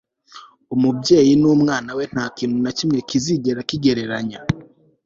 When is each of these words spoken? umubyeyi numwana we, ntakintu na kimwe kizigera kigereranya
umubyeyi 0.75 1.33
numwana 1.41 1.91
we, 1.97 2.03
ntakintu 2.13 2.57
na 2.63 2.71
kimwe 2.77 2.99
kizigera 3.09 3.61
kigereranya 3.69 4.39